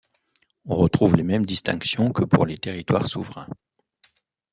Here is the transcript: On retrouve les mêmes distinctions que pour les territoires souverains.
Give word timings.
On 0.65 0.73
retrouve 0.73 1.15
les 1.15 1.21
mêmes 1.21 1.45
distinctions 1.45 2.11
que 2.11 2.23
pour 2.23 2.47
les 2.47 2.57
territoires 2.57 3.05
souverains. 3.05 3.47